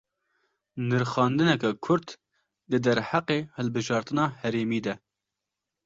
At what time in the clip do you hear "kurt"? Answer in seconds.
1.87-2.09